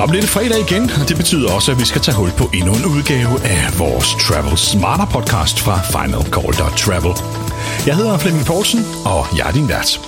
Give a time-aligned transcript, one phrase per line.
[0.00, 2.50] Så bliver det fredag igen, og det betyder også, at vi skal tage hul på
[2.54, 7.14] endnu en udgave af vores Travel Smarter podcast fra Final Call Travel.
[7.86, 10.00] Jeg hedder Flemming Poulsen, og jeg er din vært.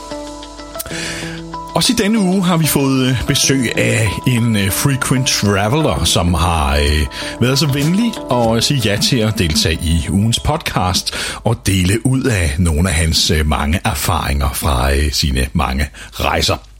[1.74, 6.34] Også i denne uge har vi fået øh, besøg af en øh, frequent traveler, som
[6.34, 7.06] har øh,
[7.40, 12.22] været så venlig at sige ja til at deltage i ugens podcast og dele ud
[12.22, 16.71] af nogle af hans øh, mange erfaringer fra sine mange rejser.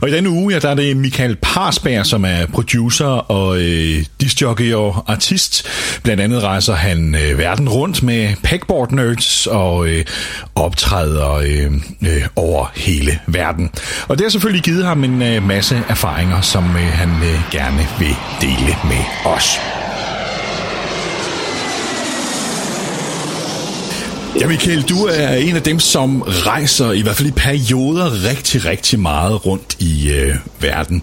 [0.00, 4.04] Og i denne uge, ja, der er det Michael Parsberg, som er producer og øh,
[4.20, 5.66] disjockey og artist.
[6.02, 10.04] Blandt andet rejser han øh, verden rundt med Pegboard Nerds og øh,
[10.54, 11.72] optræder øh,
[12.02, 13.70] øh, over hele verden.
[14.08, 17.86] Og det har selvfølgelig givet ham en øh, masse erfaringer, som øh, han øh, gerne
[17.98, 19.58] vil dele med os.
[24.40, 28.64] Ja, Michael, du er en af dem, som rejser i hvert fald i perioder rigtig,
[28.64, 31.02] rigtig meget rundt i øh, verden.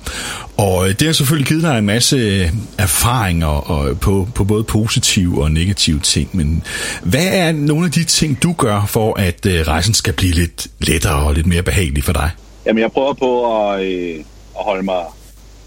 [0.58, 4.44] Og øh, det har selvfølgelig givet dig en masse øh, erfaringer og øh, på, på
[4.44, 6.30] både positive og negative ting.
[6.34, 6.64] Men
[7.04, 10.68] hvad er nogle af de ting, du gør for, at øh, rejsen skal blive lidt
[10.80, 12.30] lettere og lidt mere behagelig for dig?
[12.66, 14.16] Jamen, jeg prøver på at, øh,
[14.60, 15.04] at holde mig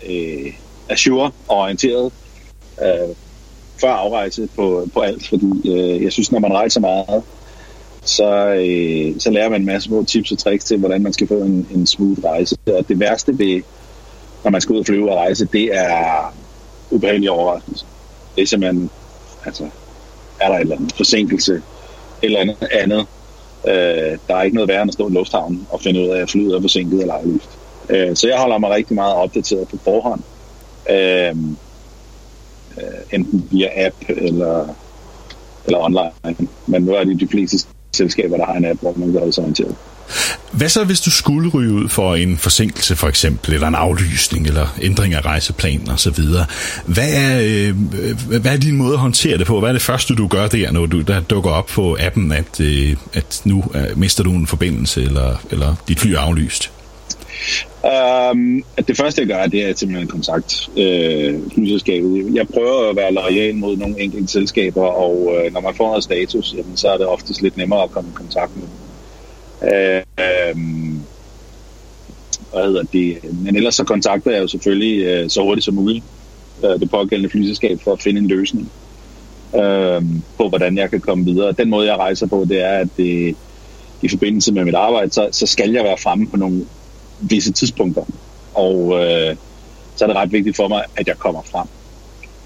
[0.07, 0.53] øh,
[0.89, 2.13] assure og orienteret
[2.83, 3.15] øh,
[3.81, 7.23] før afrejse på, på alt, fordi øh, jeg synes, når man rejser meget,
[8.05, 11.29] så, øh, så lærer man en masse små tips og tricks til, hvordan man skal
[11.29, 12.57] få en, en smooth rejse.
[12.67, 13.63] Og det værste ved,
[14.45, 16.35] når man skal ud og flyve og rejse, det er
[16.91, 17.87] ubehagelige overraskelser.
[18.37, 18.91] Det er simpelthen,
[19.45, 19.69] altså,
[20.41, 21.63] er der et eller andet forsinkelse,
[22.23, 23.07] eller andet andet.
[23.69, 26.21] Øh, der er ikke noget værre end at stå i lufthavnen og finde ud af,
[26.21, 27.23] at flyet er forsinket eller ej
[27.91, 30.21] Øh, så jeg holder mig rigtig meget opdateret på forhånd.
[30.91, 31.37] Øh,
[32.79, 34.69] øh, enten via app eller,
[35.65, 36.49] eller online.
[36.67, 39.33] Men nu er det de fleste selskaber, der har en app, hvor man kan holde
[39.33, 39.75] sig orienteret.
[40.53, 44.47] Hvad så, hvis du skulle ryge ud for en forsinkelse for eksempel, eller en aflysning,
[44.47, 46.19] eller ændring af rejseplanen osv.?
[46.87, 47.75] Hvad er, øh,
[48.41, 49.59] hvad er din måde at håndtere det på?
[49.61, 52.61] Hvad er det første, du gør der, når du der dukker op på appen, at,
[52.61, 56.71] øh, at nu øh, mister du en forbindelse, eller, eller dit fly er aflyst?
[58.33, 62.35] Um, det første, jeg gør, det er simpelthen kontakt øh, flyselskabet.
[62.35, 66.05] Jeg prøver at være lojal mod nogle enkelte selskaber, og øh, når man får noget
[66.05, 68.71] status, jamen, så er det oftest lidt nemmere at komme i kontakt med dem.
[69.63, 71.05] Uh, um,
[72.53, 73.19] hvad hedder det?
[73.45, 76.05] Men ellers så kontakter jeg jo selvfølgelig øh, så hurtigt som muligt
[76.65, 78.71] øh, det pågældende flyselskab for at finde en løsning
[79.55, 80.03] øh,
[80.39, 81.53] på, hvordan jeg kan komme videre.
[81.53, 83.37] Den måde, jeg rejser på, det er, at det,
[84.03, 86.67] i forbindelse med mit arbejde, så, så skal jeg være fremme på nogle
[87.21, 88.03] visse tidspunkter.
[88.55, 89.37] Og øh,
[89.97, 91.67] så er det ret vigtigt for mig, at jeg kommer frem.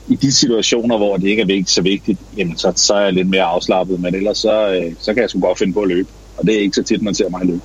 [0.09, 3.13] I de situationer, hvor det ikke er vigtigt, så vigtigt, jamen, så, så er jeg
[3.13, 5.89] lidt mere afslappet, men ellers så, øh, så kan jeg sgu godt finde på at
[5.89, 6.09] løbe.
[6.37, 7.61] Og det er ikke så tit, man ser mig løbe.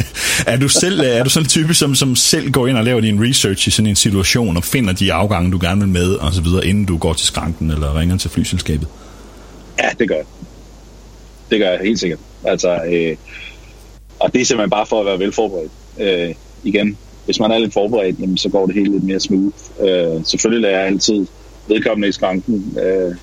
[0.52, 3.00] er du selv er du sådan en type, som, som selv går ind og laver
[3.00, 6.32] din research i sådan en situation, og finder de afgange, du gerne vil med, og
[6.32, 8.88] så videre, inden du går til skranken eller ringer til flyselskabet?
[9.78, 10.24] Ja, det gør jeg.
[11.50, 12.20] Det gør jeg helt sikkert.
[12.44, 13.16] Altså, øh,
[14.18, 15.72] og det er simpelthen bare for at være velforberedt.
[15.98, 19.56] Øh, igen, hvis man er lidt forberedt, jamen, så går det helt lidt mere smooth.
[19.80, 21.26] Øh, selvfølgelig lader jeg altid
[21.68, 23.14] vedkommende i skranken øh,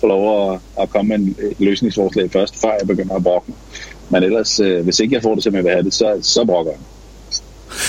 [0.00, 3.58] få lov at, at komme med en løsningsforslag først, før jeg begynder at brokke mig.
[4.10, 6.44] Men ellers, øh, hvis ikke jeg får det, som jeg vil have det, så, så
[6.44, 6.80] brokker jeg.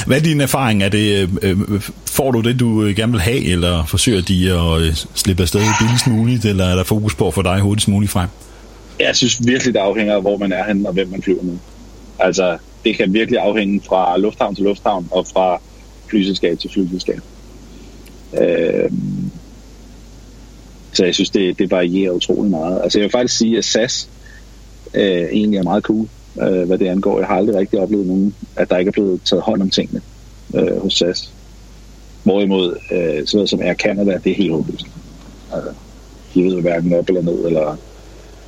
[0.08, 0.84] Hvad er din erfaring?
[0.84, 1.58] Er det, øh,
[2.06, 6.08] får du det, du gerne vil have, eller forsøger de at øh, slippe afsted billigst
[6.08, 8.30] muligt, eller er der fokus på at få dig hurtigst muligt frem?
[9.00, 11.58] Jeg synes virkelig, det afhænger af, hvor man er henne, og hvem man flyver med.
[12.20, 15.62] Altså, det kan virkelig afhænge fra lufthavn til lufthavn og fra
[16.10, 17.20] flyselskab til flyselskab.
[18.34, 18.92] Øh,
[20.94, 22.82] så jeg synes, det, det varierer utrolig meget.
[22.84, 24.10] Altså jeg vil faktisk sige, at SAS
[24.94, 26.08] øh, egentlig er meget cool,
[26.42, 27.20] øh, hvad det angår.
[27.20, 30.02] Jeg har aldrig rigtig oplevet nogen, at der ikke er blevet taget hånd om tingene
[30.56, 31.34] øh, hos SAS.
[32.24, 34.86] Hvorimod, øh, sådan noget som Air Canada, det er helt håbløst.
[35.54, 35.72] Altså,
[36.34, 37.78] de ved hverken op eller ned, eller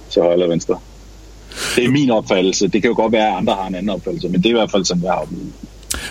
[0.10, 0.80] til højre eller venstre.
[1.76, 2.68] Det er min opfattelse.
[2.68, 4.54] Det kan jo godt være, at andre har en anden opfattelse, men det er i
[4.54, 5.54] hvert fald, som jeg har oplevet.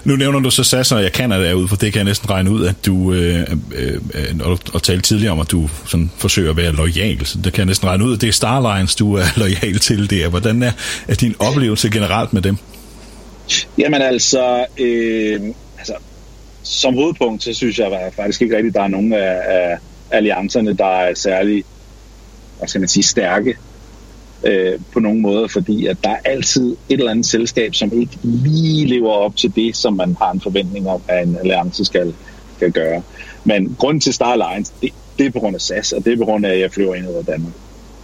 [0.05, 2.31] Nu nævner du så SAS, og jeg kan det derude, for det kan jeg næsten
[2.31, 4.01] regne ud, at du, øh, øh,
[4.41, 7.59] og, og talte tidligere om, at du sådan, forsøger at være lojal, så det kan
[7.59, 10.29] jeg næsten regne ud, at det er Starlines, du er lojal til der.
[10.29, 10.73] Hvordan er,
[11.09, 12.57] er din oplevelse generelt med dem?
[13.79, 15.41] Jamen altså, øh,
[15.79, 15.95] altså
[16.63, 19.79] som hovedpunkt, så synes jeg faktisk ikke rigtigt, at der er nogen af, af
[20.11, 21.65] alliancerne, der er særlig
[22.59, 23.57] hvad skal man sige, stærke
[24.45, 28.19] øh, på nogen måde, fordi at der er altid et eller andet selskab, som ikke
[28.23, 32.15] lige lever op til det, som man har en forventning om, at en alliance skal,
[32.57, 33.03] skal gøre.
[33.45, 36.17] Men grunden til Star Alliance, det, det er på grund af SAS, og det er
[36.17, 37.53] på grund af, at jeg flyver ind over Danmark.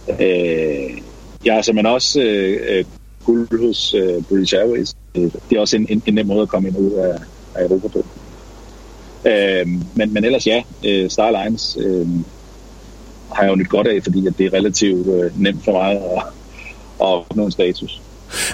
[0.09, 1.01] Øh,
[1.45, 2.85] jeg er simpelthen også øh, øh,
[3.23, 4.93] guld hos øh, British Airways.
[5.15, 7.15] Det er også en, en, en nem måde at komme ind ud af,
[7.55, 8.05] af Europa på.
[9.25, 12.07] Øh, men, men ellers ja, øh, Star Alliance øh,
[13.35, 15.91] har jeg jo nyt godt af, fordi at det er relativt øh, nemt for mig
[15.91, 16.23] at,
[17.01, 18.01] at opnå en status.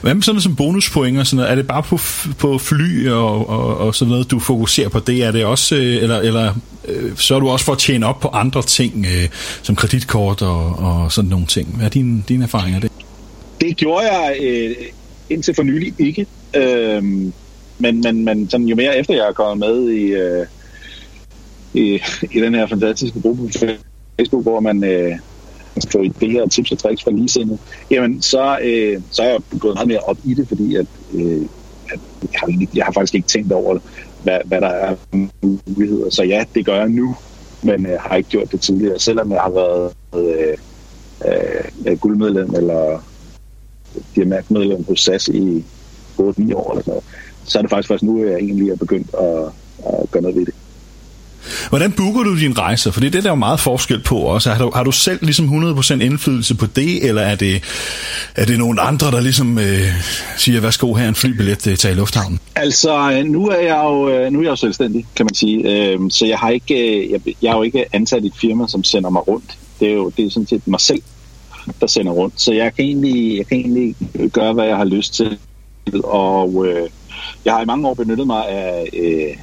[0.02, 1.52] Hvad med sådan som bonuspoint og sådan noget?
[1.52, 1.98] Er det bare på,
[2.40, 5.24] på fly og, og, og sådan noget, du fokuserer på det?
[5.24, 6.54] Er det også, øh, eller, eller
[6.88, 9.30] øh, så er du også for at tjene op på andre ting, øh,
[9.62, 11.76] som kreditkort og, og sådan nogle ting?
[11.76, 12.92] Hvad er din, dine erfaringer det?
[13.62, 14.76] Det gjorde jeg øh,
[15.30, 16.26] indtil for nylig ikke.
[16.56, 17.04] Øh,
[17.78, 20.46] men, men, men sådan, jo mere efter jeg er kommet med i, øh,
[21.74, 22.02] i,
[22.32, 23.50] i den her fantastiske gruppe
[24.22, 25.18] Facebook, hvor man øh,
[25.92, 27.58] få idéer og tips og tricks fra ligesindede,
[27.92, 31.42] jamen så, øh, så er jeg gået meget mere op i det, fordi at, øh,
[31.92, 33.80] at jeg, har, jeg har faktisk ikke tænkt over,
[34.24, 34.96] hvad, hvad der er
[35.42, 36.10] muligheder.
[36.10, 37.16] Så ja, det gør jeg nu,
[37.64, 40.58] men øh, har ikke gjort det tidligere, selvom jeg har været øh,
[41.86, 43.04] øh, guldmedlem eller
[44.16, 45.64] diamantmedlem hos SAS i
[46.20, 47.04] 8-9 år eller sådan noget
[47.44, 49.44] så er det faktisk først nu, jeg egentlig er begyndt at,
[49.94, 50.54] at gøre noget ved det.
[51.70, 52.92] Hvordan booker du dine rejser?
[52.92, 54.52] For det er det, der er meget forskel på også.
[54.52, 57.64] Har du, har du selv ligesom 100% indflydelse på det, eller er det,
[58.36, 59.82] er det nogen andre, der ligesom øh,
[60.38, 62.40] siger, værsgo her en flybillet øh, til i lufthavnen?
[62.56, 65.90] Altså, øh, nu er jeg jo, øh, nu er jeg jo selvstændig, kan man sige.
[65.92, 68.84] Øh, så jeg, har ikke, jeg, jeg er jo ikke ansat i et firma, som
[68.84, 69.58] sender mig rundt.
[69.80, 71.02] Det er jo det er sådan set mig selv,
[71.82, 72.42] der sender rundt.
[72.42, 73.96] Så jeg kan egentlig, jeg kan egentlig
[74.34, 75.38] gøre, hvad jeg har lyst til.
[76.04, 76.90] Og øh,
[77.46, 78.90] jeg har i mange år benyttet mig af...
[78.94, 79.38] Øh,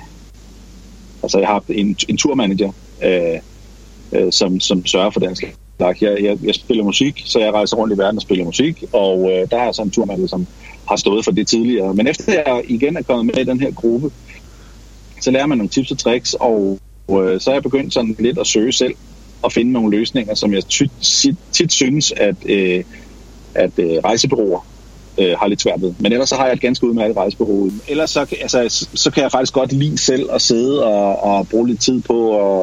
[1.23, 2.73] altså, jeg har en, en turmanager,
[3.05, 3.38] øh,
[4.12, 6.03] øh, som, som sørger for den slags.
[6.03, 9.31] Jeg, jeg, jeg spiller musik, så jeg rejser rundt i verden og spiller musik, og
[9.32, 10.47] øh, der er så en turmanager, som
[10.88, 11.94] har stået for det tidligere.
[11.94, 14.11] Men efter jeg igen er kommet med i den her gruppe,
[15.20, 16.79] så lærer man nogle tips og tricks, og
[17.11, 18.94] øh, så er jeg begyndt sådan lidt at søge selv
[19.43, 22.85] og finde nogle løsninger, som jeg tit, tit, tit synes, at, øh,
[23.55, 24.67] at øh, rejsebyråer
[25.19, 25.94] øh, har lidt svært ved.
[25.99, 27.70] Men ellers så har jeg et ganske udmærket rejsebureau.
[27.88, 31.69] Ellers så, altså, så kan jeg faktisk godt lide selv at sidde og, og bruge
[31.69, 32.19] lidt tid på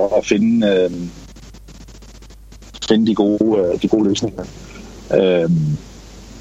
[0.06, 0.92] at, at finde, øh,
[2.90, 4.44] finde de, gode, øh, de gode løsninger.
[5.14, 5.50] Øh,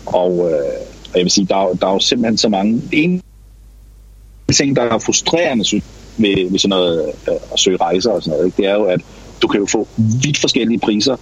[0.07, 2.83] og øh, jeg vil sige, der er, der er jo simpelthen så mange...
[2.93, 3.23] En
[4.55, 5.85] ting, der er frustrerende synes,
[6.17, 8.57] ved, ved sådan noget øh, at søge rejser og sådan noget, ikke?
[8.57, 9.01] det er jo, at
[9.43, 9.89] du kan jo få
[10.23, 11.17] vidt forskellige priser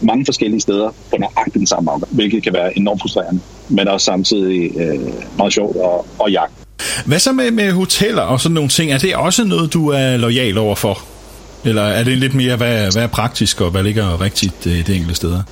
[0.00, 4.04] mange forskellige steder på nøjagtigt den samme afgang, hvilket kan være enormt frustrerende, men også
[4.04, 5.00] samtidig øh,
[5.38, 6.52] meget sjovt og, og jagt.
[7.06, 8.92] Hvad så med, med hoteller og sådan nogle ting?
[8.92, 10.98] Er det også noget, du er lojal over for?
[11.64, 14.94] Eller er det lidt mere, hvad, hvad er praktisk og hvad ligger rigtigt i det
[14.94, 15.42] enkelte steder?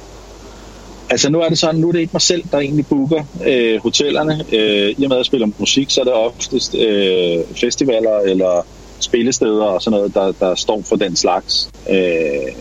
[1.10, 3.82] Altså nu er det sådan, nu er det ikke mig selv, der egentlig booker øh,
[3.82, 4.44] hotellerne.
[4.52, 8.66] Øh, I og med at jeg spiller musik, så er det oftest øh, festivaler eller
[9.00, 11.70] spillesteder og sådan noget, der, der står for den slags.
[11.90, 12.52] Øh,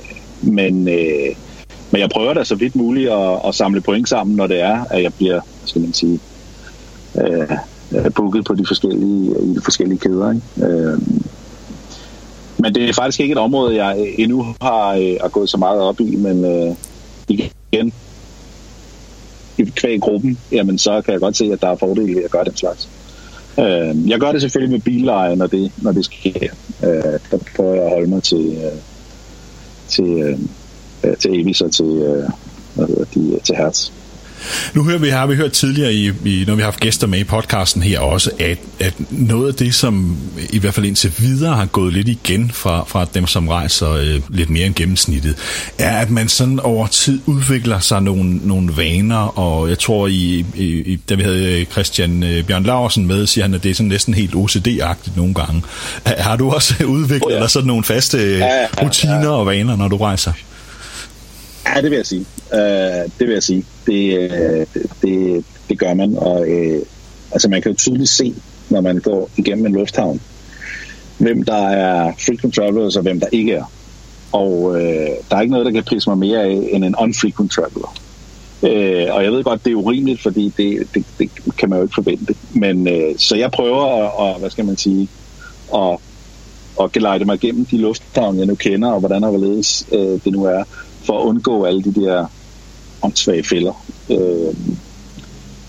[0.41, 1.35] men øh,
[1.95, 4.85] men jeg prøver da så vidt muligt at, at samle point sammen, når det er,
[4.89, 6.19] at jeg bliver, skal man sige,
[7.21, 7.51] øh,
[7.91, 10.31] øh, booket på de forskellige, i de forskellige kæder.
[10.31, 10.73] Ikke?
[10.73, 10.99] Øh,
[12.57, 15.81] men det er faktisk ikke et område, jeg endnu har, øh, har gået så meget
[15.81, 16.75] op i, men øh,
[17.27, 17.93] igen,
[19.57, 22.31] i kvæg gruppen, jamen så kan jeg godt se, at der er fordele i at
[22.31, 22.89] gøre den slags.
[23.59, 26.49] Øh, jeg gør det selvfølgelig med billeje, når det, når det sker.
[26.83, 28.79] Øh, der prøver jeg at holde mig til, øh,
[29.87, 30.39] til øh,
[31.05, 32.29] øh, til Avis og til, øh,
[32.75, 33.89] hvad de, til Hertz.
[34.73, 37.19] Nu hører vi, har vi hørt tidligere, i, i, når vi har haft gæster med
[37.19, 40.17] i podcasten her også, at, at noget af det, som
[40.49, 44.21] i hvert fald indtil videre har gået lidt igen fra, fra dem, som rejser øh,
[44.29, 45.35] lidt mere end gennemsnittet,
[45.79, 50.45] er, at man sådan over tid udvikler sig nogle, nogle vaner, og jeg tror, i,
[50.55, 53.87] i, da vi havde Christian øh, Bjørn Larsen med, siger han, at det er sådan
[53.87, 55.63] næsten helt OCD-agtigt nogle gange.
[56.05, 57.47] Har du også udviklet oh, ja.
[57.47, 59.29] sådan nogle faste ja, ja, ja, rutiner ja.
[59.29, 60.31] og vaner, når du rejser?
[61.67, 62.25] Ja, det vil jeg sige.
[62.53, 63.65] Øh, det vil jeg sige.
[63.85, 64.65] Det, øh,
[65.01, 66.81] det, det gør man, og øh,
[67.31, 68.35] altså man kan jo tydeligt se,
[68.69, 70.21] når man går igennem en lufthavn,
[71.17, 73.71] hvem der er frequent travelers og hvem der ikke er.
[74.31, 77.51] Og øh, der er ikke noget, der kan prise mig mere af end en unfrequent
[77.51, 77.95] traveler.
[78.63, 81.83] Øh, og jeg ved godt, det er urimeligt, fordi det, det, det kan man jo
[81.83, 82.35] ikke forvente.
[82.53, 85.07] Men øh, så jeg prøver at, og, hvad skal man sige,
[85.75, 85.97] at,
[86.81, 90.27] at gelejte mig igennem de lufthavne, jeg nu kender, og hvordan og hvorledes øh, det
[90.31, 90.63] nu er
[91.05, 92.25] for at undgå alle de der
[93.03, 93.85] åndssvage fælder.
[94.09, 94.55] Øh,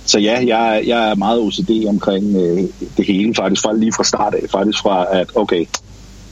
[0.07, 2.65] så ja, jeg, jeg er meget OCD omkring øh,
[2.97, 4.51] det hele, faktisk fra, lige fra start af.
[4.51, 5.67] Faktisk fra, at okay,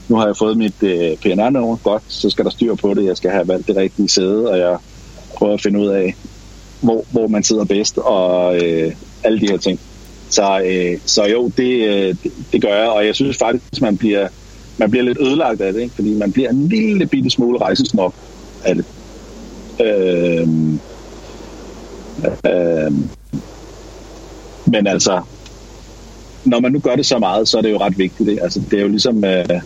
[0.07, 3.17] nu har jeg fået mit øh, PNR-nummer, godt, så skal der styr på det, jeg
[3.17, 4.77] skal have valgt det rigtige sæde, og jeg
[5.35, 6.15] prøver at finde ud af,
[6.81, 8.91] hvor, hvor man sidder bedst, og øh,
[9.23, 9.79] alle de her ting.
[10.29, 13.97] Så, øh, så jo, det, øh, det, det gør jeg, og jeg synes faktisk, man
[13.97, 14.27] bliver,
[14.77, 15.95] man bliver lidt ødelagt af det, ikke?
[15.95, 18.15] fordi man bliver en lille bitte smule rejsesnop
[18.63, 18.85] af det.
[19.79, 20.47] Øh,
[22.45, 22.91] øh,
[24.65, 25.21] men altså,
[26.45, 28.29] når man nu gør det så meget, så er det jo ret vigtigt.
[28.29, 29.61] Det, altså, det er jo ligesom, øh,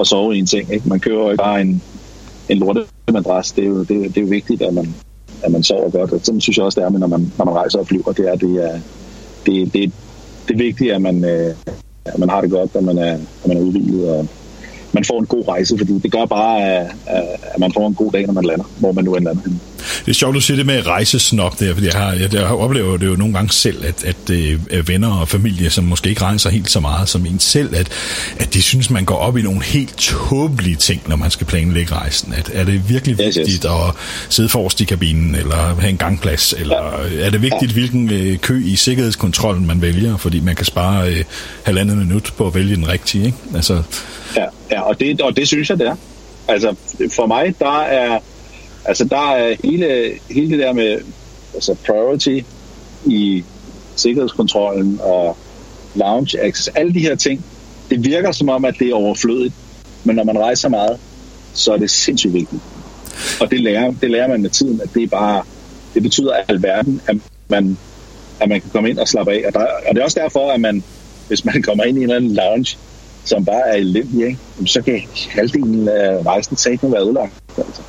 [0.00, 0.72] at sove i en ting.
[0.72, 0.88] Ikke?
[0.88, 1.82] Man kører jo ikke bare en,
[2.48, 3.52] en lortemadras.
[3.52, 4.94] Det er jo, det, det er jo vigtigt, at man,
[5.42, 6.12] at man sover godt.
[6.12, 8.12] Og sådan synes jeg også, det er, når man, når man rejser og flyver.
[8.12, 8.80] Det er, det er,
[9.46, 9.92] det, det,
[10.48, 11.54] det er vigtigt, at man, øh,
[12.04, 14.28] at man har det godt, at man er, at man er udvildet, og
[14.94, 18.12] man får en god rejse, fordi det gør bare, at, at man får en god
[18.12, 19.58] dag, når man lander, hvor man nu end lander henne.
[20.04, 22.96] Det er sjovt, du siger det med rejsesnop der, fordi jeg har, jeg, jeg oplever
[22.96, 26.22] det jo nogle gange selv, at, at, at øh, venner og familie, som måske ikke
[26.22, 27.88] rejser helt så meget som en selv, at,
[28.38, 31.94] at de synes, man går op i nogle helt tåbelige ting, når man skal planlægge
[31.94, 32.34] rejsen.
[32.36, 33.64] At, er det virkelig yes, vigtigt yes.
[33.64, 33.94] at
[34.28, 37.26] sidde forrest i kabinen, eller have en gangplads, eller ja.
[37.26, 37.72] er det vigtigt, ja.
[37.72, 41.24] hvilken øh, kø i sikkerhedskontrollen man vælger, fordi man kan spare øh,
[41.62, 43.38] halvandet minut på at vælge den rigtige, ikke?
[43.54, 43.82] Altså,
[44.36, 45.96] ja, ja og, det, og det synes jeg, det er.
[46.48, 46.74] Altså,
[47.16, 48.18] for mig, der er
[48.84, 51.00] Altså der er hele, hele det der med
[51.54, 52.40] altså priority
[53.06, 53.44] i
[53.96, 55.36] sikkerhedskontrollen og
[55.94, 57.44] lounge access, alle de her ting,
[57.90, 59.54] det virker som om, at det er overflødigt.
[60.04, 60.98] Men når man rejser meget,
[61.54, 62.62] så er det sindssygt vigtigt.
[63.40, 65.42] Og det lærer, det lærer man med tiden, at det er bare,
[65.94, 67.16] det betyder alverden, at
[67.48, 67.78] man,
[68.40, 69.42] at man kan komme ind og slappe af.
[69.46, 70.84] Og, der, og det er også derfor, at man,
[71.28, 72.78] hvis man kommer ind i en eller anden lounge,
[73.24, 74.38] som bare er elendig, ikke?
[74.66, 77.32] så kan halvdelen af rejsen ikke være ødelagt.
[77.58, 77.82] Altså.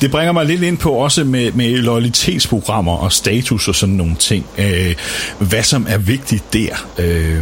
[0.00, 4.16] Det bringer mig lidt ind på også med, med loyalitetsprogrammer og status og sådan nogle
[4.16, 4.46] ting.
[4.58, 4.94] Øh,
[5.38, 6.88] hvad som er vigtigt der.
[6.98, 7.40] Øh,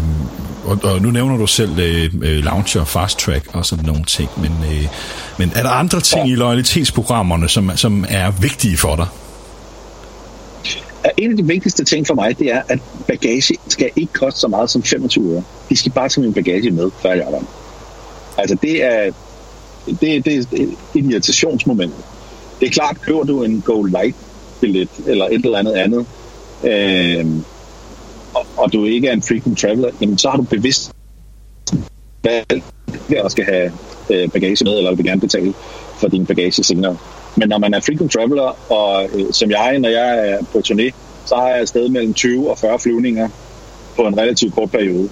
[0.64, 4.30] og, og nu nævner du selv øh, øh launcher, fast track og sådan nogle ting.
[4.36, 4.86] Men, øh,
[5.38, 9.06] men er der andre ting i loyalitetsprogrammerne, som, som er vigtige for dig?
[11.16, 14.48] En af de vigtigste ting for mig, det er, at bagage skal ikke koste så
[14.48, 15.44] meget som 25 år.
[15.68, 17.46] De skal bare tage min bagage med, før jeg arbejder.
[18.38, 19.12] Altså det er,
[19.86, 21.94] det, det er et irritationsmoment.
[22.60, 24.16] Det er klart, køber du en Go Light
[24.60, 26.06] billet eller et eller andet andet,
[26.64, 27.26] øh,
[28.34, 30.90] og, og du ikke er en frequent traveler, jamen så har du bevidst
[32.24, 32.64] valgt,
[33.16, 33.72] at skal have
[34.10, 35.54] øh, bagage med, eller vil gerne betale
[35.96, 36.96] for din bagage senere.
[37.36, 40.90] Men når man er frequent traveler, og øh, som jeg, når jeg er på turné,
[41.26, 43.28] så har jeg sted mellem 20 og 40 flyvninger
[43.96, 45.08] på en relativt kort periode.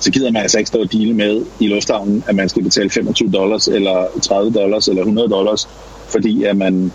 [0.00, 2.90] Så gider man altså ikke stå og deale med i lufthavnen, at man skal betale
[2.90, 5.68] 25 dollars, eller 30 dollars, eller 100 dollars
[6.08, 6.92] fordi at man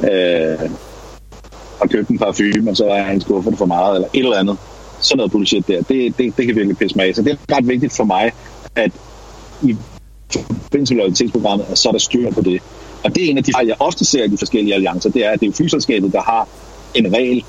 [0.00, 0.58] øh,
[1.78, 4.56] har købt en parfume, og så er han skuffet for meget, eller et eller andet.
[5.00, 7.14] Sådan noget bullshit der, det, det, det kan virkelig pisse mig af.
[7.14, 8.32] Så det er ret vigtigt for mig,
[8.76, 8.92] at
[9.62, 9.76] i
[10.32, 12.62] forbindelse med lojalitetsprogrammet, så er der styr på det.
[13.04, 15.26] Og det er en af de fejl, jeg ofte ser i de forskellige alliancer, det
[15.26, 16.48] er, at det er flyselskabet, der har
[16.94, 17.44] en regel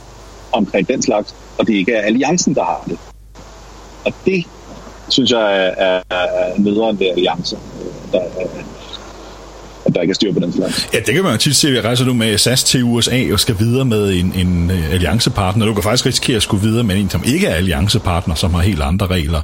[0.52, 2.98] omkring den slags, og det ikke er alliancen, der har det.
[4.06, 4.46] Og det
[5.10, 7.58] synes jeg er, er, er nederen ved alliancer,
[8.12, 8.22] der,
[9.86, 10.90] at der ikke er styr på den slags.
[10.94, 11.68] Ja, det kan man jo tit se.
[11.68, 15.66] Jeg rejser du med SAS til USA og skal videre med en, en uh, alliancepartner.
[15.66, 18.62] Du kan faktisk risikere at skulle videre med en, som ikke er alliancepartner, som har
[18.62, 19.42] helt andre regler.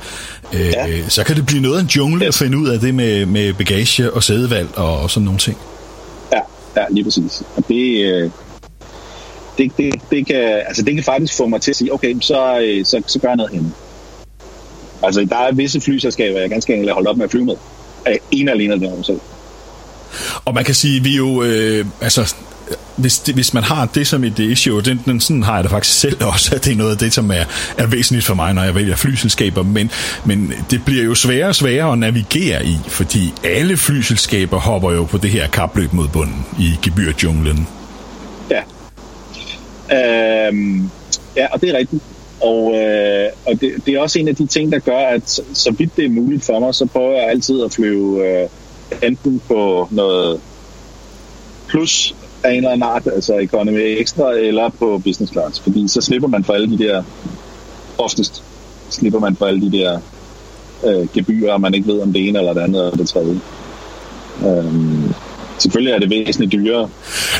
[0.54, 1.10] Uh, ja.
[1.10, 3.54] Så kan det blive noget af en jungle at finde ud af det med, med
[3.54, 5.58] bagage og sædevalg og, og sådan nogle ting.
[6.34, 6.40] Ja,
[6.78, 7.44] ja lige præcis.
[7.56, 8.32] Og det, uh,
[9.58, 12.36] det, det, det, kan, altså det kan faktisk få mig til at sige, okay, så,
[12.84, 13.72] så, så gør jeg noget henne.
[15.04, 17.56] Altså, der er visse flyselskaber, jeg ganske enkelt har holdt op med at flyve med.
[18.32, 19.20] En alene af dem selv.
[20.46, 22.34] Og man kan sige, vi jo, øh, altså,
[22.96, 25.72] hvis, det, hvis man har det som et issue, den, den, sådan har jeg det
[25.72, 27.44] faktisk selv også, at det er noget af det, som er,
[27.78, 29.92] er væsentligt for mig, når jeg vælger flyselskaber, men,
[30.26, 35.04] men det bliver jo sværere og sværere at navigere i, fordi alle flyselskaber hopper jo
[35.04, 37.68] på det her kapløb mod bunden i gebyrjunglen.
[38.50, 38.62] Ja.
[40.48, 40.90] Øhm,
[41.36, 42.04] ja, og det er rigtigt.
[42.42, 45.42] Og, øh, og det, det er også en af de ting, der gør, at så,
[45.54, 48.28] så vidt det er muligt for mig, så prøver jeg altid at flyve...
[48.28, 48.50] Øh,
[49.04, 50.40] enten på noget
[51.68, 55.60] plus af en eller anden art, altså economy extra, eller på business class.
[55.60, 57.04] Fordi så slipper man for alle de der,
[57.98, 58.44] oftest
[58.90, 60.00] slipper man for alle de der
[60.86, 63.40] øh, gebyrer, og man ikke ved om det ene eller det andet eller det tredje.
[64.46, 65.14] Øhm,
[65.58, 66.90] selvfølgelig er det væsentligt dyrere.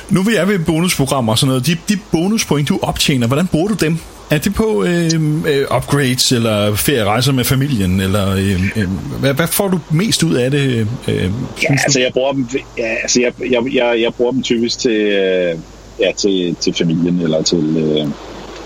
[0.10, 1.68] Nu vi er ved bonusprogrammer og sådan noget.
[1.68, 3.98] De, de bonuspoint, du optjener, hvordan bruger du dem?
[4.32, 5.12] Er det på øh,
[5.48, 10.36] øh, upgrades, eller ferierejser med familien, eller øh, øh, hvad, hvad får du mest ud
[10.36, 10.88] af det?
[11.08, 11.32] Øh,
[11.64, 12.48] ja, altså jeg bruger dem,
[12.78, 15.58] ja, altså jeg, jeg, jeg, jeg bruger dem typisk til, øh,
[16.00, 18.08] ja, til, til familien, eller til, øh,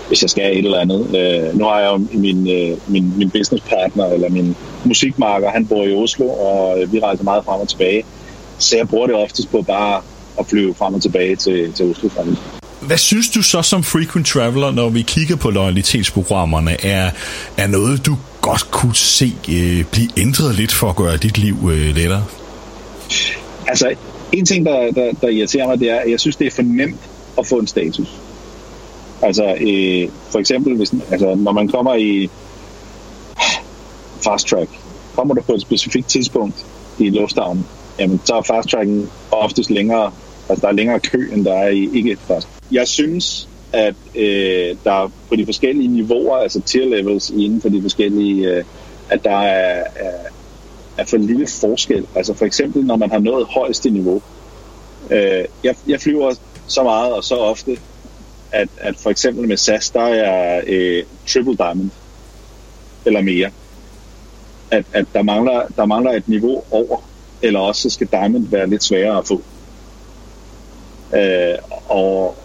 [0.08, 1.00] hvis jeg skal et eller andet.
[1.00, 5.84] Øh, nu har jeg jo min, øh, min, min businesspartner, eller min musikmarker, han bor
[5.84, 8.04] i Oslo, og øh, vi rejser meget frem og tilbage.
[8.58, 10.02] Så jeg bruger det oftest på bare
[10.38, 12.40] at flyve frem og tilbage til, til Oslo faktisk.
[12.80, 17.10] Hvad synes du så som frequent traveler, når vi kigger på loyalitetsprogrammerne, er,
[17.56, 21.56] er noget, du godt kunne se øh, blive ændret lidt for at gøre dit liv
[21.72, 22.24] øh, lettere?
[23.66, 23.94] Altså,
[24.32, 26.62] en ting, der, der, der irriterer mig, det er, at jeg synes, det er for
[26.62, 27.00] nemt
[27.38, 28.08] at få en status.
[29.22, 32.30] Altså, øh, for eksempel, hvis, altså, når man kommer i
[34.24, 34.70] fast track,
[35.14, 36.66] kommer du på et specifikt tidspunkt,
[36.98, 37.66] i lufthavnen,
[37.98, 40.12] jamen så er fast tracken oftest længere,
[40.48, 42.48] altså der er længere kø, end der er i ikke fast.
[42.72, 47.82] Jeg synes, at øh, der på de forskellige niveauer, altså tier levels inden for de
[47.82, 48.64] forskellige, øh,
[49.10, 50.12] at der er, er,
[50.96, 52.06] er for lille forskel.
[52.14, 54.22] Altså for eksempel, når man har nået højeste niveau.
[55.10, 56.34] Øh, jeg, jeg flyver
[56.66, 57.78] så meget og så ofte,
[58.52, 61.90] at, at for eksempel med SAS, der er øh, triple diamond
[63.06, 63.50] eller mere.
[64.70, 66.98] At, at der, mangler, der mangler et niveau over,
[67.42, 69.42] eller også så skal diamond være lidt sværere at få.
[71.14, 71.58] Øh,
[71.88, 72.36] og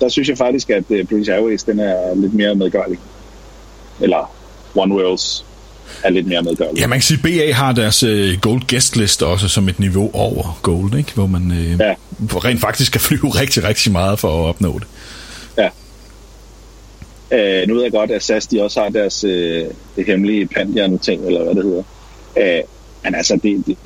[0.00, 2.98] der synes jeg faktisk, at uh, British Airways den er lidt mere medgørlig.
[4.00, 4.32] Eller
[4.74, 5.44] One Worlds
[6.04, 6.80] er lidt mere medgørlig.
[6.80, 9.78] Ja, man kan sige, at BA har deres uh, Gold Guest List også som et
[9.78, 11.14] niveau over Gold, ikke?
[11.14, 11.94] hvor man uh, ja.
[12.20, 14.86] rent faktisk skal flyve rigtig, rigtig meget for at opnå det.
[15.58, 15.68] Ja.
[17.30, 19.30] Uh, nu ved jeg godt, at SAS de også har deres uh,
[19.96, 21.82] det hemmelige Pandian-ting, eller hvad det hedder.
[22.36, 22.68] Uh,
[23.04, 23.76] men altså, det, det,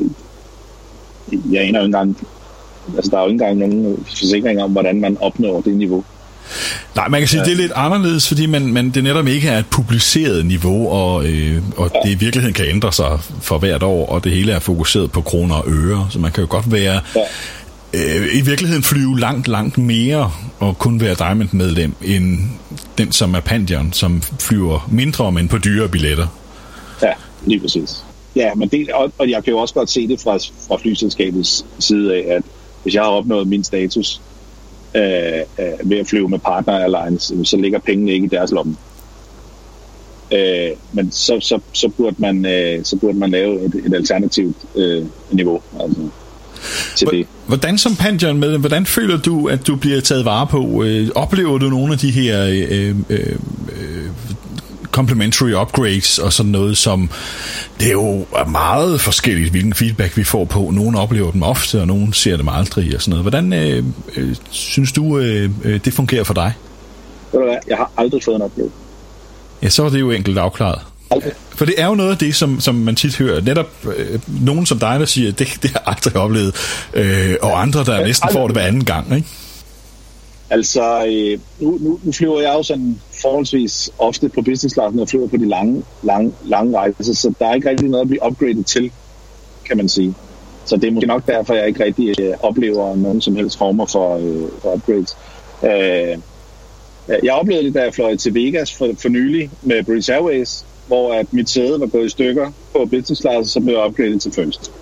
[1.30, 2.16] det, jeg aner jo ikke engang
[2.96, 6.04] Altså, der er jo ikke engang nogen forsikring om, hvordan man opnår det niveau.
[6.96, 9.48] Nej, man kan sige, at det er lidt anderledes, fordi man, man, det netop ikke
[9.48, 12.00] er et publiceret niveau, og, øh, og ja.
[12.08, 15.20] det i virkeligheden kan ændre sig for hvert år, og det hele er fokuseret på
[15.20, 17.20] kroner og øre, så man kan jo godt være ja.
[17.94, 22.38] øh, i virkeligheden flyve langt, langt mere og kun være Diamond-medlem, end
[22.98, 26.26] den, som er Pandion, som flyver mindre, men på dyre billetter.
[27.02, 27.12] Ja,
[27.46, 28.02] lige præcis.
[28.36, 30.36] Ja, men det, og, og jeg kan jo også godt se det fra,
[30.68, 32.42] fra flyselskabets side af, at
[32.82, 34.20] hvis jeg har opnået min status
[34.94, 35.02] øh,
[35.58, 38.76] øh, ved at flyve med Partner Airlines, så ligger pengene ikke i deres lomme.
[40.32, 44.56] Øh, men så, så, så, burde man, øh, så burde man lave et, et alternativt
[44.76, 45.60] øh, niveau.
[45.80, 46.00] Altså,
[46.96, 47.26] til det.
[47.46, 50.84] Hvordan som Pantheon med, hvordan føler du, at du bliver taget vare på?
[50.84, 53.36] Øh, oplever du nogle af de her øh, øh,
[54.92, 57.10] complimentary upgrades og sådan noget, som
[57.80, 60.70] det er jo meget forskelligt, hvilken feedback vi får på.
[60.70, 63.24] Nogle oplever dem ofte, og nogle ser dem aldrig og sådan noget.
[63.24, 63.84] Hvordan øh,
[64.16, 66.52] øh, synes du, øh, øh det fungerer for dig?
[67.32, 68.76] Ved du hvad, jeg har aldrig fået en oplevelse.
[69.62, 70.80] Ja, så er det jo enkelt afklaret.
[71.10, 71.30] Okay.
[71.50, 73.40] For det er jo noget af det, som, som man tit hører.
[73.40, 76.54] Netop øh, nogen som dig, der siger, det, det har jeg aldrig oplevet.
[76.94, 79.16] Øh, og andre, der næsten får det hver anden gang.
[79.16, 79.28] Ikke?
[80.50, 85.02] Altså, øh, nu, nu, nu flyver jeg jo sådan forholdsvis ofte på business class, når
[85.02, 88.08] jeg flyver på de lange, lange, lange rejser, så der er ikke rigtig noget at
[88.08, 88.92] blive upgradet til,
[89.64, 90.14] kan man sige.
[90.64, 93.86] Så det er måske nok derfor, jeg ikke rigtig øh, oplever nogen som helst former
[93.86, 95.16] for, øh, for upgrades.
[95.64, 96.18] Øh,
[97.24, 101.14] jeg oplevede det, da jeg fløj til Vegas for, for nylig med British Airways, hvor
[101.14, 104.32] at mit sæde var gået i stykker på business class, så blev jeg upgradet til
[104.32, 104.72] first.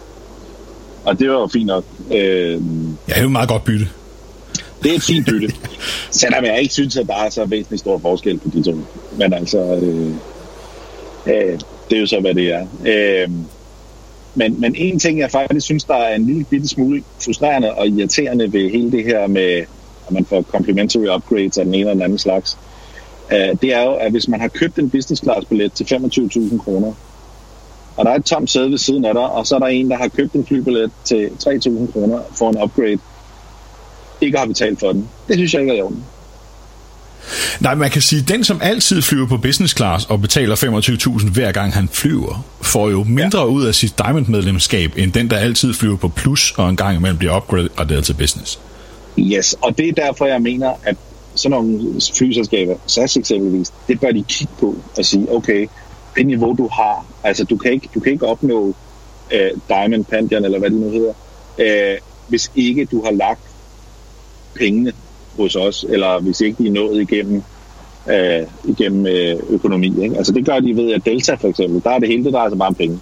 [1.04, 1.84] Og det var jo fint nok.
[2.10, 2.56] Øh, ja,
[3.06, 3.86] det er jo meget godt bytte
[4.82, 5.54] det er et fint bytte.
[6.10, 8.76] Selvom jeg ikke synes, at der er så væsentlig stor forskel på de to.
[9.18, 10.14] Men altså, øh,
[11.26, 11.60] øh,
[11.90, 12.66] det er jo så, hvad det er.
[12.86, 13.30] Øh,
[14.34, 17.88] men, men en ting, jeg faktisk synes, der er en lille bitte smule frustrerende og
[17.88, 19.64] irriterende ved hele det her med,
[20.06, 22.58] at man får complimentary upgrades af den ene eller den anden slags,
[23.32, 26.58] øh, det er jo, at hvis man har købt en business class billet til 25.000
[26.58, 26.92] kroner,
[27.96, 29.90] og der er et tomt sæde ved siden af dig, og så er der en,
[29.90, 32.98] der har købt en flybillet til 3.000 kroner for en upgrade,
[34.20, 35.08] ikke har betalt for den.
[35.28, 36.04] Det synes jeg ikke er i orden.
[37.60, 41.30] Nej, man kan sige, at den, som altid flyver på business class og betaler 25.000
[41.30, 43.44] hver gang han flyver, får jo mindre ja.
[43.44, 47.18] ud af sit Diamond-medlemskab, end den, der altid flyver på plus og en gang imellem
[47.18, 48.60] bliver upgraderet til business.
[49.18, 50.96] Yes, og det er derfor, jeg mener, at
[51.34, 55.66] sådan nogle flyselskaber, SAS eksempelvis, det bør de kigge på og sige, okay,
[56.16, 58.66] det niveau, du har, altså du kan ikke, du kan ikke opnå
[59.34, 61.12] uh, Diamond Pantheon, eller hvad det nu hedder,
[61.58, 63.40] uh, hvis ikke du har lagt
[64.58, 64.92] pengene
[65.36, 67.42] hos os, eller hvis ikke de er nået igennem,
[68.10, 70.02] øh, igennem øh, økonomi.
[70.02, 70.16] Ikke?
[70.16, 72.48] Altså det gør de ved, at Delta for eksempel, der er det hele, det drejer
[72.48, 73.00] sig bare om penge.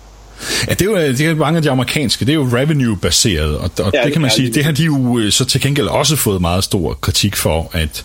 [0.68, 3.70] Ja, det er jo det er mange af de amerikanske, det er jo revenue-baseret, og,
[3.78, 6.16] og ja, det kan man sige, det har de jo øh, så til gengæld også
[6.16, 8.04] fået meget stor kritik for, at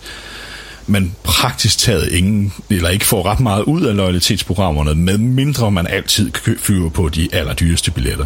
[0.87, 5.87] man praktisk taget ingen, eller ikke får ret meget ud af loyalitetsprogrammerne, med mindre man
[5.87, 8.25] altid flyver på de allerdyreste billetter.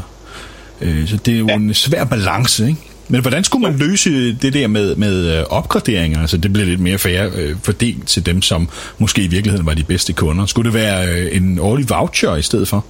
[0.81, 1.55] Øh, så det er jo ja.
[1.55, 2.81] en svær balance, ikke?
[3.07, 6.21] Men hvordan skulle man løse det der med, med øh, opgraderinger?
[6.21, 9.73] Altså det bliver lidt mere fair øh, fordelt til dem, som måske i virkeligheden var
[9.73, 10.45] de bedste kunder.
[10.45, 12.85] Skulle det være øh, en årlig voucher i stedet for?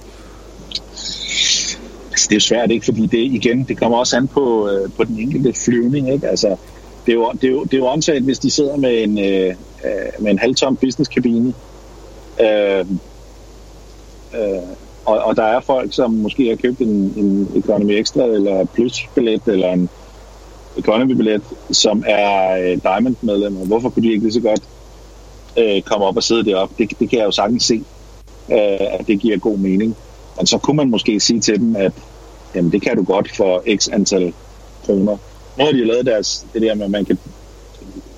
[2.10, 2.84] Altså, det er jo svært, ikke?
[2.84, 6.28] Fordi det, igen, det kommer også an på, øh, på den enkelte flyvning, ikke?
[6.28, 6.56] Altså,
[7.06, 9.18] det er jo, det er jo, det er jo omtalt, hvis de sidder med en,
[9.18, 9.48] øh,
[9.84, 11.54] øh med en halvtom businesskabine.
[12.40, 12.80] Øh,
[14.34, 14.62] øh,
[15.04, 19.42] og, og der er folk, som måske har købt en, en Economy Extra eller Plus-billet
[19.46, 19.88] eller en
[20.76, 23.66] Economy-billet, som er øh, Diamond-medlemmer.
[23.66, 24.62] Hvorfor kunne de ikke lige så godt
[25.58, 26.74] øh, komme op og sidde deroppe?
[26.78, 27.82] Det, det kan jeg jo sagtens se,
[28.50, 29.96] øh, at det giver god mening.
[30.36, 31.92] Men så kunne man måske sige til dem, at
[32.54, 34.32] jamen det kan du godt for x antal
[34.86, 35.16] kroner.
[35.58, 37.18] Nu har de lavet deres, det der med, at man kan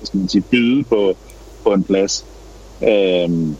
[0.03, 1.15] skal man sige, byde på,
[1.63, 2.25] på en plads.
[2.83, 3.55] Øhm,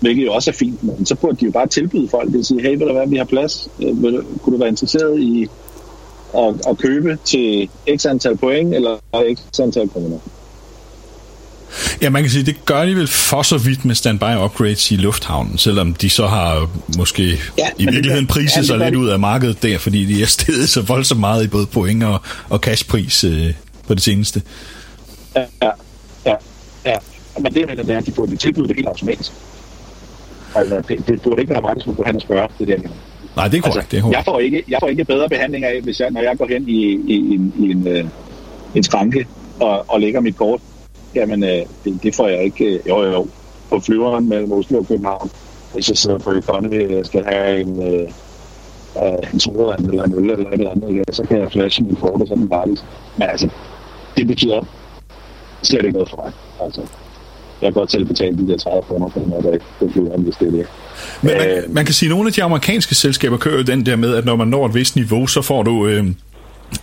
[0.00, 2.44] hvilket jo også er fint, men så burde de jo bare tilbyde folk det og
[2.44, 3.68] sige, hey, vil der være, vi har plads?
[3.82, 5.48] Øh, vil, kunne du være interesseret i
[6.36, 8.96] at, at købe til x antal point eller
[9.54, 10.18] x antal kroner?
[12.02, 14.96] Ja, man kan sige, det gør de vel for så vidt med standby upgrades i
[14.96, 19.62] lufthavnen, selvom de så har måske ja, i virkeligheden priset sig lidt ud af markedet
[19.62, 23.54] der, fordi de er steget så voldsomt meget i både point og, og cashpris øh,
[23.86, 24.42] på det seneste.
[25.36, 25.44] Ja,
[26.26, 26.34] ja,
[26.84, 26.96] ja.
[27.40, 29.32] Men det er det, at de får det tilbudt helt automatisk.
[30.54, 32.88] Altså, det, det burde ikke være mange, som hen og spørge det der.
[33.38, 33.76] Nej, det er korrekt.
[33.76, 34.16] Altså, det er korrekt.
[34.16, 36.68] Jeg, får ikke, jeg får ikke bedre behandling af, hvis jeg, når jeg går hen
[36.68, 38.04] i, i, i, i en, øh,
[38.74, 39.26] en skranke
[39.60, 40.60] og, og lægger mit kort
[41.14, 42.64] jamen øh, det, det får jeg ikke.
[42.64, 43.26] Øh, jo, jo,
[43.70, 45.30] på flyveren mellem Oslo og København.
[45.74, 48.08] Hvis jeg sidder på economy og skal have en, øh,
[49.32, 52.20] en sodavand eller en øl eller et eller andet, så kan jeg flashe min kort
[52.20, 52.84] og sådan gratis.
[53.16, 53.48] Men altså,
[54.16, 54.60] det betyder
[55.62, 56.32] slet ikke noget for mig.
[56.60, 56.80] Altså,
[57.62, 60.36] jeg kan godt selv betale de der 30 kroner for der ikke på flyveren, hvis
[60.36, 60.66] det er det.
[61.22, 63.96] Men man, øh, man kan sige, at nogle af de amerikanske selskaber kører den der
[63.96, 65.86] med, at når man når et vist niveau, så får du...
[65.86, 66.06] Øh,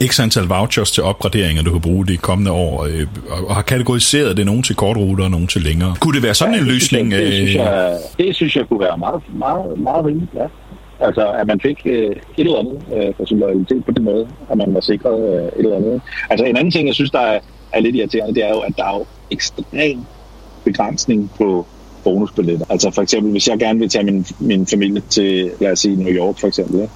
[0.07, 3.07] x antal vouchers til opgraderinger, du kan bruge de kommende år, øh,
[3.47, 5.95] og har kategoriseret det nogen til kortruter og nogen til længere.
[5.99, 7.11] Kunne det være sådan ja, en løsning?
[7.11, 10.45] Det, det, synes jeg, det synes jeg kunne være meget, meget, meget rimeligt, ja.
[10.99, 14.27] Altså, at man fik øh, et eller andet øh, for sin loyalitet på den måde,
[14.51, 16.01] at man var sikret øh, et eller andet.
[16.29, 17.39] Altså, en anden ting, jeg synes, der er,
[17.73, 20.05] er lidt irriterende, det er jo, at der er jo ekstrem
[20.65, 21.65] begrænsning på
[22.03, 22.65] bonusbilletter.
[22.69, 25.95] Altså for eksempel, hvis jeg gerne vil tage min, min familie til, lad os sige,
[25.95, 26.87] New York for eksempel, ja,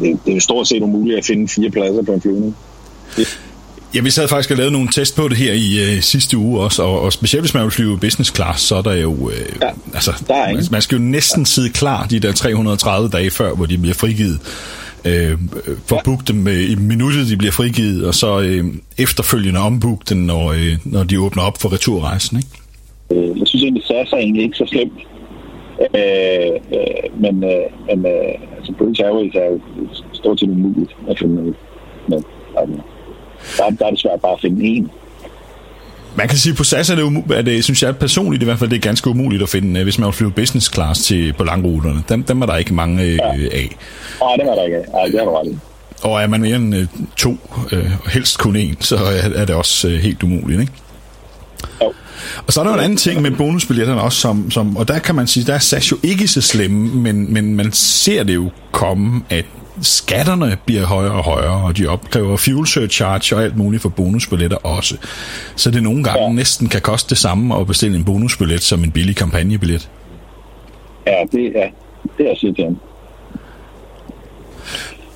[0.00, 2.56] det, det er stort set umuligt at finde fire pladser på en flyvning.
[3.94, 6.60] Ja, vi sad faktisk og lavede nogle test på det her i øh, sidste uge
[6.60, 9.30] også, og, og specielt hvis man vil flyve business class, så er der jo...
[9.30, 11.44] Øh, ja, altså, der er man, man skal jo næsten ja.
[11.44, 14.40] sidde klar de der 330 dage før, hvor de bliver frigivet.
[15.04, 15.38] Øh,
[15.86, 16.02] for ja.
[16.04, 18.64] book dem øh, i minuttet, de bliver frigivet, og så øh,
[18.98, 22.48] efterfølgende ombook dem, når, øh, når de åbner op for returrejsen, ikke?
[23.12, 25.00] Øh, jeg synes egentlig, SAS er egentlig ikke så slemt.
[25.80, 29.60] Øh, øh, men øh, men øh, altså British Airways er jo
[30.12, 31.54] stort set umuligt at finde noget.
[32.08, 32.24] Men
[32.58, 32.82] altså,
[33.56, 34.90] der, der er det svært bare at finde en.
[36.16, 38.58] Man kan sige, at på SAS er det, er det, synes jeg personligt i hvert
[38.58, 41.32] fald, det er ganske umuligt at finde, øh, hvis man vil flyve business class til,
[41.32, 42.02] på langruterne.
[42.08, 43.22] Dem, dem er der ikke mange øh, ja.
[43.52, 43.76] af.
[44.20, 44.84] Nej, dem er der ikke af.
[44.92, 45.58] Nej, det har du ret i.
[46.02, 47.36] Og er man mere end øh, to,
[47.72, 50.72] øh, helst kun en, så er, er det også øh, helt umuligt, ikke?
[51.82, 51.92] Jo.
[52.46, 54.98] Og så er der jo en anden ting med bonusbilletterne også, som, som, og der
[54.98, 58.34] kan man sige, der er SAS jo ikke så slemme, men, men man ser det
[58.34, 59.44] jo komme, at
[59.82, 64.56] skatterne bliver højere og højere, og de opkræver fuel surcharge og alt muligt for bonusbilletter
[64.56, 64.96] også.
[65.56, 66.32] Så det nogle gange ja.
[66.32, 69.90] næsten kan koste det samme at bestille en bonusbillet som en billig kampagnebillet.
[71.06, 71.68] Ja, det er,
[72.18, 72.80] det er simpelthen.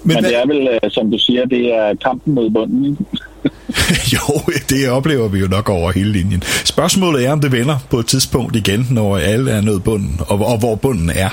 [0.05, 3.05] Men, Men det er vel, øh, som du siger, det er kampen mod bunden, ikke?
[4.15, 6.43] jo, det oplever vi jo nok over hele linjen.
[6.65, 10.39] Spørgsmålet er, om det vender på et tidspunkt igen, når alle er nået bunden, og,
[10.47, 11.31] og hvor bunden er.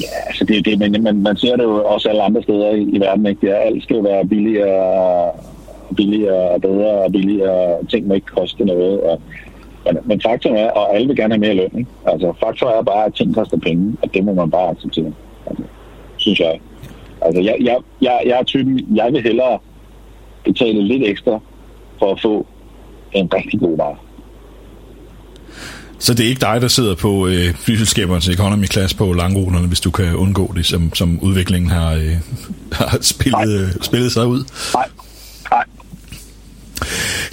[0.00, 2.70] Ja, altså det er det, men man, man ser det jo også alle andre steder
[2.70, 3.46] i, i verden, ikke?
[3.46, 5.30] Det alt skal jo være billigere,
[5.96, 7.86] billigere og bedre og billigere.
[7.90, 9.00] Ting må ikke koste noget.
[9.00, 9.20] Og,
[9.84, 11.90] men, men faktum er, og alle vil gerne have mere løn, ikke?
[12.06, 15.12] Altså faktum er bare, at ting koster penge, og det må man bare acceptere.
[15.46, 15.64] Altså,
[16.16, 16.60] synes jeg.
[17.22, 19.58] Altså, jeg, jeg, jeg, jeg er typen, jeg vil hellere
[20.44, 21.40] betale lidt ekstra
[21.98, 22.46] for at få
[23.12, 23.96] en rigtig god vare.
[25.98, 29.80] Så det er ikke dig, der sidder på øh, flyselskabernes economy class på langruterne, hvis
[29.80, 32.16] du kan undgå det, som, som udviklingen har, øh,
[32.72, 34.44] har spillet, øh, spillet sig ud?
[34.74, 34.88] Nej.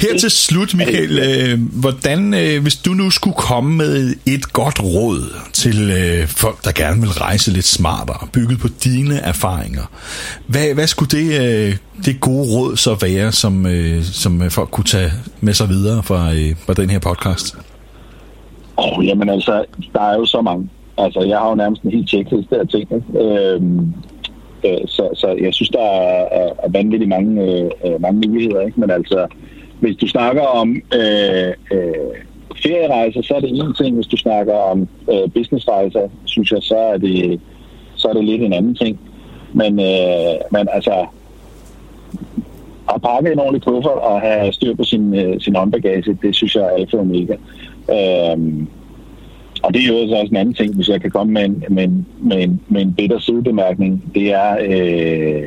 [0.02, 4.84] Her til slut, Michael, øh, hvordan, øh, hvis du nu skulle komme med et godt
[4.84, 5.22] råd
[5.54, 9.86] til øh, folk, der gerne vil rejse lidt smartere, bygget på dine erfaringer,
[10.48, 14.86] hvad, hvad skulle det, øh, det gode råd så være, som, øh, som folk kunne
[14.86, 17.58] tage med sig videre fra, øh, fra den her podcast?
[18.78, 20.70] Oh, jamen altså, der er jo så mange.
[20.98, 22.88] Altså, jeg har jo nærmest en helt checkliste af ting.
[23.18, 23.94] Øhm,
[24.66, 28.62] øh, så, så jeg synes, der er, er, er vanvittigt mange, øh, øh, mange muligheder.
[28.62, 28.80] Ikke?
[28.80, 29.28] Men altså,
[29.80, 32.16] hvis du snakker om øh, øh,
[32.64, 33.96] ferierejser, så er det en ting.
[33.96, 37.42] Hvis du snakker om øh, businessrejser, synes jeg, så er det,
[37.96, 39.00] så er det lidt en anden ting.
[39.54, 41.06] Men, øh, men altså,
[42.96, 46.56] at pakke en ordentlig kuffert og have styr på sin, øh, sin håndbagage, det synes
[46.56, 47.34] jeg er alfa og omega.
[47.90, 48.68] Øh,
[49.64, 51.84] og det er jo også en anden ting, hvis jeg kan komme med en, med
[51.84, 55.44] en, med en, med en bitter sidebemærkning, det er øh,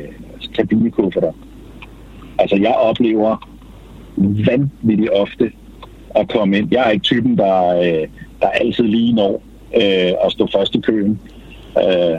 [0.55, 1.31] kabinekufferter.
[2.39, 3.52] Altså jeg oplever
[4.17, 5.51] vanvittigt ofte
[6.15, 6.67] at komme ind.
[6.71, 8.07] Jeg er ikke typen, der, øh,
[8.41, 9.41] der altid lige når
[9.75, 11.19] øh, at stå først i køen
[11.77, 12.17] øh,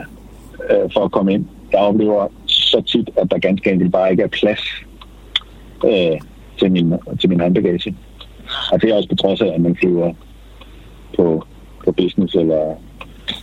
[0.69, 1.45] øh, for at komme ind.
[1.71, 4.61] Jeg oplever så tit, at der ganske enkelt bare ikke er plads
[5.85, 6.19] øh,
[6.59, 7.95] til, min, til min handbagage.
[8.71, 10.13] Og det er også på trods af, at man flyver
[11.15, 11.43] på,
[11.85, 12.75] på business eller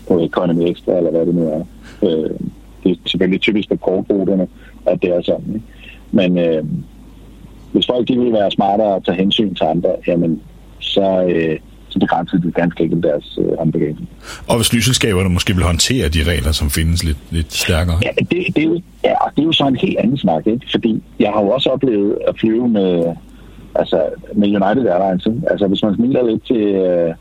[0.09, 1.65] på economy extra, eller hvad det nu er.
[2.03, 2.31] Øh,
[2.85, 4.49] det er selvfølgelig typisk på kortruterne,
[4.87, 5.55] at det er sådan.
[5.55, 5.67] Ikke?
[6.11, 6.65] Men øh,
[7.73, 10.41] hvis folk de vil være smartere og tage hensyn til andre, jamen,
[10.79, 11.59] så, øh,
[11.89, 13.97] så begrænser de ganske ikke deres øh, håndbagage.
[14.49, 17.99] Og hvis flyselskaberne måske vil håndtere de regler, som findes lidt, lidt stærkere?
[18.03, 20.67] Ja, det, det, er jo, ja, det er jo så en helt anden snak, ikke?
[20.71, 23.05] fordi jeg har jo også oplevet at flyve med,
[23.75, 24.03] altså,
[24.35, 25.27] med United Airlines.
[25.27, 25.41] Ikke?
[25.51, 27.15] Altså hvis man smiler lidt til, øh,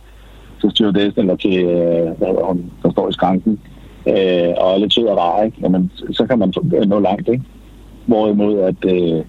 [0.62, 3.60] til stewardessen eller til, øh, hvad hun, der står i skranken,
[4.08, 5.58] øh, og er lidt sød og rar, ikke?
[5.62, 6.54] Jamen, så kan man
[6.88, 7.28] nå langt.
[7.28, 7.44] Ikke?
[8.06, 9.24] Hvorimod, at øh,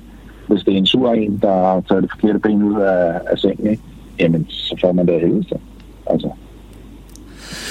[0.53, 3.71] hvis det er en sur en, der tager det forkerte ben ud af, af sengen,
[3.71, 3.83] ikke?
[4.19, 5.59] jamen, så får man det af helvede sig.
[6.11, 6.31] Altså,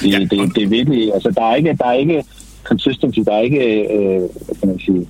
[0.01, 0.19] det, ja.
[0.19, 2.23] det, det er virkelig, altså, der er ikke, der er ikke
[2.63, 5.07] consistency, der er ikke, øh, hvad kan man sige,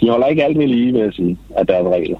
[0.00, 2.18] de holder ikke alt ved lige, vil jeg sige, at der er regler.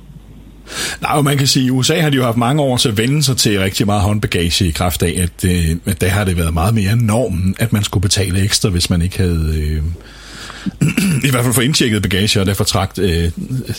[1.03, 2.99] Nej, man kan sige, at i USA har de jo haft mange år til at
[2.99, 6.37] vende sig til rigtig meget håndbagage i kraft af, at, øh, at der har det
[6.37, 9.55] været meget mere normen, at man skulle betale ekstra, hvis man ikke havde...
[9.63, 9.83] Øh,
[11.27, 13.31] i hvert fald for indtjekket bagage, og derfor trakt, øh,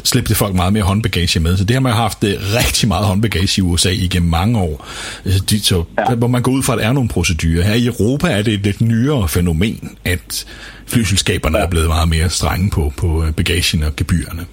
[0.04, 1.58] slæbte folk meget mere håndbagage med.
[1.58, 4.88] Så det har man haft øh, rigtig meget håndbagage i USA igennem mange år.
[5.26, 6.15] Altså, de, så, ja.
[6.15, 7.63] Hvor man går ud fra, at der er nogle procedurer.
[7.63, 10.45] Her i Europa er det et lidt nyere fænomen, at
[10.88, 11.63] flyselskaberne ja.
[11.63, 14.45] er blevet meget mere strenge på, på øh, bagagen og gebyrerne.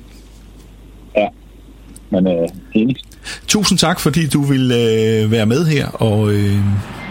[1.16, 1.27] Ja,
[2.11, 2.97] men øh, enig.
[3.49, 6.57] Tusind tak, fordi du vil øh, være med her, og øh,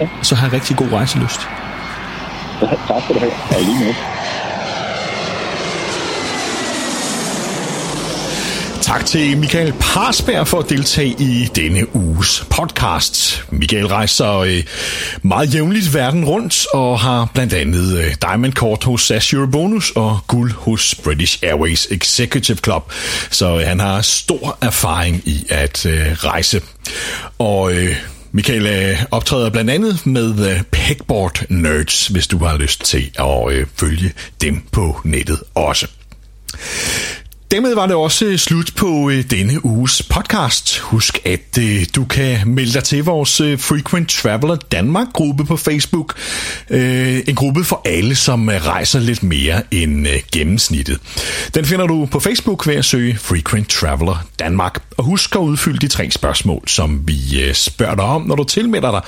[0.02, 0.08] ja.
[0.22, 1.40] så har jeg rigtig god rejseløst.
[2.62, 3.58] Ja, tak for det her.
[3.58, 3.94] Er lige med.
[8.84, 13.46] Tak til Michael Parsberg for at deltage i denne uges podcast.
[13.52, 14.64] Michael rejser øh,
[15.22, 20.20] meget jævnligt verden rundt og har blandt andet øh, Diamond Court hos SAS Eurobonus og
[20.28, 22.92] guld hos British Airways Executive Club.
[23.32, 25.86] Så øh, han har stor erfaring i at
[26.24, 26.62] rejse.
[27.40, 27.72] Og
[28.32, 34.62] Michael optræder blandt andet med Pegboard Nerds, hvis du har lyst til at følge dem
[34.72, 35.88] på nettet også.
[37.54, 40.80] Dermed var det også slut på øh, denne uges podcast.
[40.80, 46.18] Husk, at øh, du kan melde dig til vores øh, Frequent Traveler Danmark-gruppe på Facebook.
[46.70, 51.00] En gruppe for alle, som rejser lidt mere end gennemsnittet.
[51.56, 54.84] Den finder du på Facebook ved at søge Frequent Traveler Danmark.
[54.98, 58.92] Og husk at udfylde de tre spørgsmål, som vi spørger dig om, når du tilmelder
[58.92, 59.02] dig.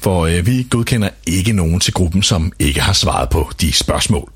[0.00, 4.32] For vi godkender ikke nogen til gruppen, som ikke har svaret på de spørgsmål.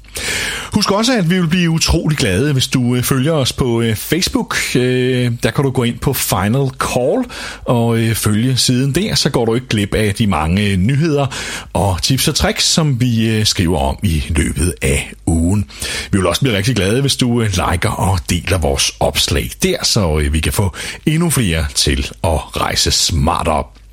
[0.73, 3.97] Husk også, at vi vil blive utrolig glade, hvis du øh, følger os på øh,
[3.97, 4.57] Facebook.
[4.75, 7.25] Øh, der kan du gå ind på Final Call
[7.65, 11.27] og følge siden der, så går du ikke glip af de mange nyheder
[11.73, 15.71] og tips og tricks, som vi skriver om i løbet af ugen.
[16.11, 20.29] Vi vil også blive rigtig glade, hvis du liker og deler vores opslag der, så
[20.31, 20.75] vi kan få
[21.07, 23.86] endnu flere til at rejse smart op.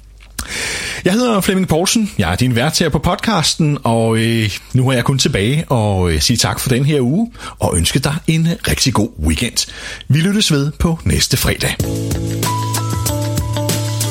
[1.05, 4.93] Jeg hedder Flemming Poulsen, jeg er din vært her på podcasten, og øh, nu er
[4.93, 8.47] jeg kun tilbage og øh, sige tak for den her uge, og ønske dig en
[8.67, 9.71] rigtig god weekend.
[10.07, 11.75] Vi lyttes ved på næste fredag.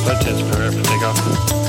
[0.07, 1.62] Let's